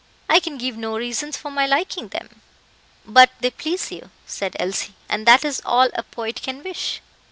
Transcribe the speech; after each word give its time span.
I 0.27 0.39
can 0.39 0.57
give 0.57 0.77
no 0.77 0.97
reason 0.97 1.31
for 1.31 1.51
my 1.51 1.67
liking 1.67 2.07
them." 2.07 2.41
"But 3.05 3.29
they 3.41 3.51
please 3.51 3.91
you," 3.91 4.09
said 4.25 4.55
Elsie; 4.57 4.95
"and 5.07 5.27
that 5.27 5.45
is 5.45 5.61
all 5.63 5.91
a 5.93 6.01
poet 6.01 6.41
can 6.41 6.63
wish." 6.63 7.01